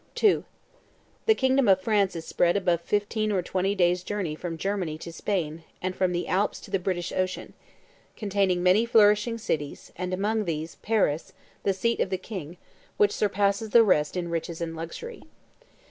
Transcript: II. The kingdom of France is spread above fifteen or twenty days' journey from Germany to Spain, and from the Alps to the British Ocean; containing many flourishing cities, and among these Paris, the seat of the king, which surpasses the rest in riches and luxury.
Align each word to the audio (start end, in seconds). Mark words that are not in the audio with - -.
II. 0.23 0.43
The 1.27 1.35
kingdom 1.35 1.67
of 1.67 1.79
France 1.79 2.15
is 2.15 2.25
spread 2.25 2.57
above 2.57 2.81
fifteen 2.81 3.31
or 3.31 3.43
twenty 3.43 3.75
days' 3.75 4.01
journey 4.01 4.33
from 4.33 4.57
Germany 4.57 4.97
to 4.97 5.13
Spain, 5.13 5.63
and 5.79 5.95
from 5.95 6.11
the 6.11 6.27
Alps 6.27 6.59
to 6.61 6.71
the 6.71 6.79
British 6.79 7.11
Ocean; 7.11 7.53
containing 8.15 8.63
many 8.63 8.83
flourishing 8.83 9.37
cities, 9.37 9.91
and 9.95 10.11
among 10.11 10.45
these 10.45 10.73
Paris, 10.77 11.33
the 11.61 11.71
seat 11.73 11.99
of 11.99 12.09
the 12.09 12.17
king, 12.17 12.57
which 12.97 13.11
surpasses 13.11 13.69
the 13.69 13.83
rest 13.83 14.17
in 14.17 14.29
riches 14.31 14.59
and 14.59 14.75
luxury. 14.75 15.21